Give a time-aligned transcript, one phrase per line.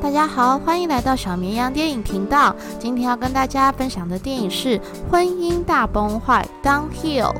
[0.00, 2.54] 大家好，欢迎来到小绵羊电影频道。
[2.80, 4.78] 今天要跟大家分享的电影是
[5.08, 7.34] 《婚姻大崩坏》（Downhill）。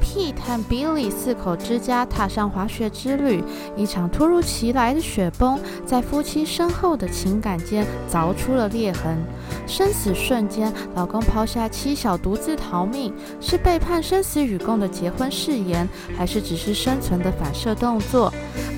[0.00, 3.42] Pete 和 Billy 四口之家踏上滑雪之旅，
[3.76, 9.18] 一场突如其来的雪崩在夫妻深厚的情感间凿出了裂痕。
[9.66, 18.32] 生死瞬间，老公抛下妻小独自逃命，是背叛生死与共的结婚誓言，还是只是生存的反射动作？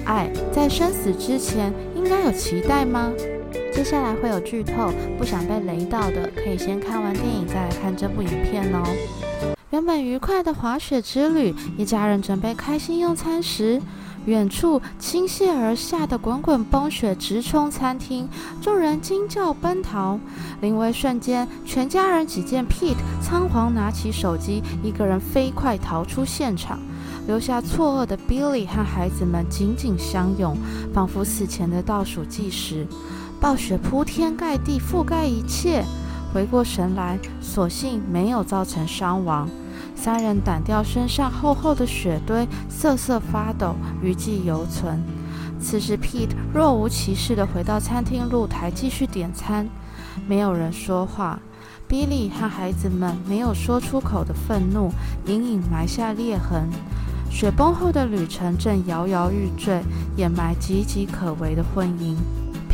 [0.05, 3.13] 爱在生死之前应该有期待吗？
[3.73, 8.83] 接下来会有剧透，不想被雷到的可以先看完电影再来看这部影片哦。
[9.71, 13.81] 原本愉快的滑雪之旅，一家人准备开心用餐时，
[14.29, 18.29] 远处倾泻而下的滚滚崩雪直冲餐厅，
[18.61, 20.21] 众人惊叫奔逃。
[20.61, 26.79] 临危瞬间，全家人只见 Pete 仓皇拿起手机，一个人飞快逃出现场，
[27.27, 30.55] 留下错愕的 Billy 和孩子们紧紧相拥，
[30.93, 32.87] 仿佛死前的倒数计时。
[33.41, 35.83] 暴雪铺天盖地，覆盖一切。
[36.35, 39.49] 回过神来，所幸没有造成伤亡。
[40.01, 45.03] 三人撣掉身上厚厚的雪堆，瑟瑟发抖，余悸犹存。
[45.61, 49.69] 此时，Pete 若无其事地回到餐厅露台继续点餐。
[50.29, 51.41] 没有人说话。
[51.89, 54.91] Billy 和孩子们没有说出口的愤怒，
[55.27, 56.69] 隐隐埋下裂痕。
[57.31, 59.83] 雪崩后的旅程正摇摇欲坠，
[60.17, 62.15] 掩埋岌岌可危的婚姻。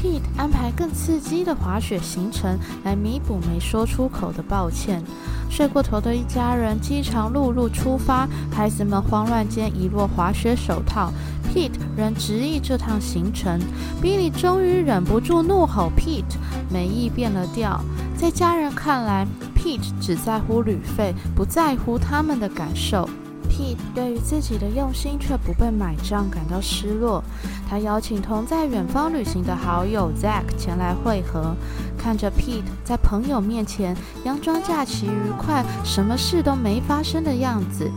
[0.05, 5.03] Pete 安排更刺激的滑雪行程来弥补没说出口的抱歉。
[5.49, 11.11] 睡过头的一家人饥肠辘辘出发，孩子们慌乱间遗落滑雪手套。
[11.51, 13.59] Pete 仍执意这趟行程。
[14.03, 16.37] Billy 终于忍不住怒吼：“Pete，
[16.69, 17.81] 美意变了调。”
[18.15, 23.09] 在家人看来，Pete 只在乎旅费，不在乎他们的感受。
[23.57, 27.23] P 对于自己的用心却不被买账感到失落，
[27.71, 31.55] 他邀请同在远方旅行的好友 Zack 前来会合。
[31.97, 37.89] 看着 Pete 在朋友面前佯装假期愉快、什么事都没发生的样子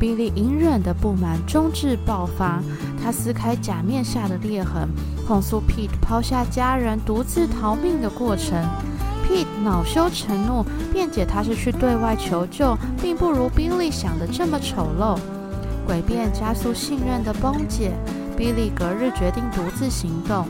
[0.00, 2.62] ，Billy 隐忍的不满终至爆发。
[3.02, 4.88] 他撕开假面下的裂痕，
[5.26, 8.64] 控诉 Pete 抛下家人独自逃命的过程。
[9.64, 15.18] 恼羞成怒，辩解他是去对外求救，并不如 Billy 想的这么丑陋。
[15.88, 17.92] 诡辩加速信任的崩解
[18.36, 20.46] ，Billy 隔日决定独自行动。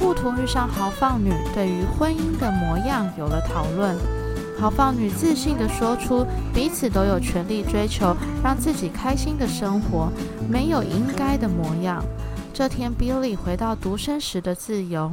[0.00, 3.96] 路途遇上豪放女，对于婚姻的模样有了讨论。
[4.58, 10.10] 豪放女自信地说出，彼此都有权利追求让自己开心的生活，
[10.48, 12.02] 没有应该的模样。
[12.52, 15.12] 这天，Billy 回到独身时的自由。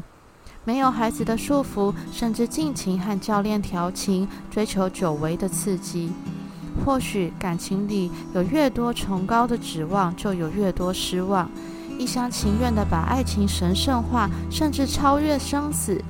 [0.66, 6.12] 没有孩子的束缚，甚至尽情和教练调情，追求久违的刺激。
[6.86, 11.50] 或许感情里有越多崇高的指望，就有越多失望。
[11.98, 16.02] 一厢情愿地把爱情神圣化，甚至超越生死。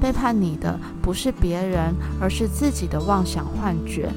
[0.00, 4.10] 背叛你的不是别人，而是自己的妄想幻觉。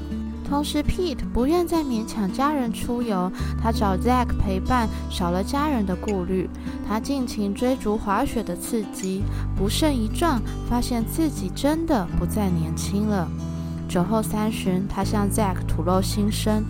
[0.50, 3.30] 同时，Pete 不愿再勉强家人出游，
[3.62, 6.50] 他找 Zach 陪伴，少了家人的顾虑。
[6.88, 9.22] 他尽情追逐滑雪的刺激，
[9.56, 13.28] 不慎一撞，发现自己真的不再年轻了。
[13.88, 16.64] 酒后三巡，他向 Zach 吐露心声：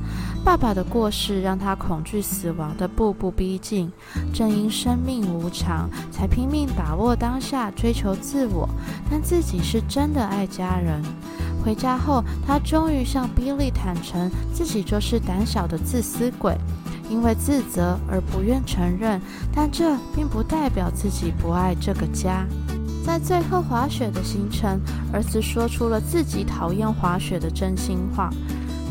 [0.45, 3.91] 爸爸的过世让他恐惧死亡的步步逼近，
[4.33, 8.69] 正因生命无常，才拼命把握当下，追求自我。
[9.11, 11.03] 但自己是真的爱家人。
[11.63, 16.57] 回家后，他终于向 Billy 坦诚，自己就是胆小的自私鬼，
[17.09, 19.21] 因为自责而不愿承认。
[19.55, 22.47] 但这并不代表自己不爱这个家。
[23.05, 24.81] 在最后滑雪的行程，
[25.13, 28.31] 儿子说出了自己讨厌滑雪的真心话。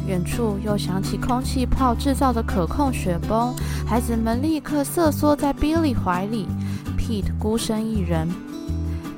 [0.08, 3.54] 远处又响起空气炮制造的可控雪崩，
[3.86, 6.48] 孩子们立刻瑟缩在 Billy 怀里
[6.98, 8.28] ，Pete 孤身一人。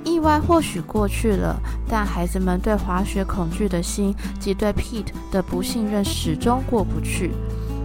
[0.04, 1.56] 意外或许过去了，
[1.92, 7.32] 但孩子们对滑雪恐惧的心及对 Pete 的不信任始终过不去。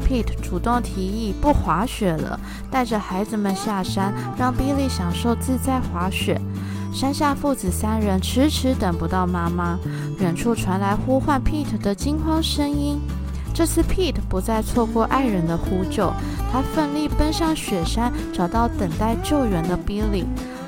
[0.07, 2.39] Pete 主动提议不滑雪了，
[2.71, 6.41] 带着孩子们下山，让 Billy 享受自在滑雪。
[6.95, 9.77] 山下父子三人迟迟等不到妈妈，
[10.21, 13.01] 远处传来呼唤 Pete 的惊慌声音。
[13.53, 16.13] 这次 Pete 不再错过爱人的呼救，
[16.53, 20.25] 他奋力奔上雪山，找到等待救援的 Billy。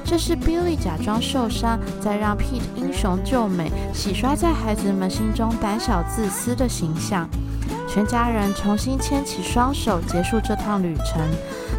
[0.09, 7.29] 这是 Billy 假装受伤，再让 Pete 英雄救美，洗刷在孩子们心中胆小自私的形象。
[7.87, 11.21] 全家人重新牵起双手，结束这趟旅程。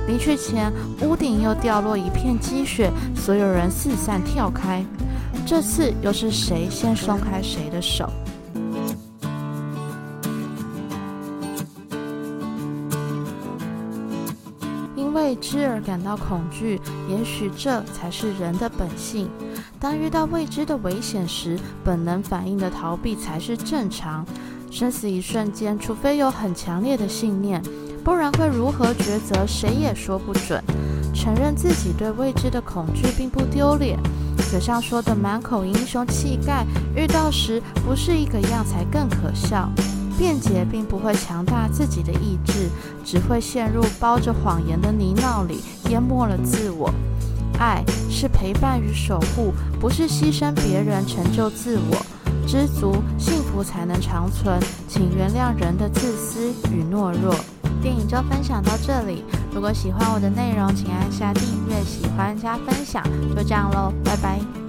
[0.08, 0.72] 离去前，
[1.02, 4.86] 屋顶又掉落一片积雪，所有人四散跳开。
[5.44, 8.08] 这次又是谁先松开谁的手？
[15.14, 16.80] 未知而感到恐惧，
[17.10, 19.30] 也许这才是人的本性。
[19.80, 24.26] 当遇到未知的危险时，本能反应的逃避才是正常。
[24.72, 27.62] 生死一瞬间，除非有很强烈的信念，
[28.04, 30.64] 不然会如何抉择，谁也说不准。
[31.14, 33.98] 承认自己对未知的恐惧并不丢脸，
[34.50, 36.66] 嘴上说的满口英雄气概，
[36.96, 39.70] 遇到时不是一个样才更可笑。
[40.20, 42.70] 辩解并不会强大自己的意志，
[43.06, 46.94] 只会陷入包着谎言的泥淖里，淹没了自我。
[47.58, 52.06] 爱是陪伴与守护，不是牺牲别人成就自我。
[52.46, 57.34] 知足幸福才能长存，请原谅人的自私与懦弱。
[57.82, 59.24] 电影就分享到这里，
[59.54, 63.02] 如果喜欢我的内容，请按下订阅、喜欢加分享，
[63.34, 64.69] 就这样喽，拜拜。